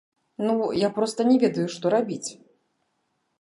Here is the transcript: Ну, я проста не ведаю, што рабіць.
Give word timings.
Ну, 0.45 0.53
я 0.71 0.89
проста 0.95 1.21
не 1.29 1.35
ведаю, 1.43 1.67
што 1.75 1.85
рабіць. 1.95 2.29